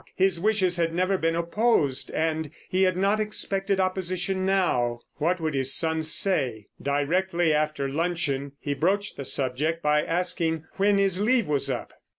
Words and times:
His 0.15 0.39
wishes 0.39 0.77
had 0.77 0.95
never 0.95 1.15
been 1.15 1.35
opposed, 1.35 2.09
and 2.09 2.49
he 2.67 2.81
had 2.81 2.97
not 2.97 3.19
expected 3.19 3.79
opposition 3.79 4.47
now. 4.47 5.01
What 5.17 5.39
would 5.39 5.53
his 5.53 5.75
son 5.75 6.01
say? 6.01 6.69
Directly 6.81 7.53
after 7.53 7.87
luncheon 7.87 8.53
he 8.59 8.73
broached 8.73 9.15
the 9.15 9.25
subject 9.25 9.83
by 9.83 10.01
asking 10.03 10.63
when 10.77 10.97
his 10.97 11.21
leave 11.21 11.45
was 11.45 11.69
up. 11.69 11.93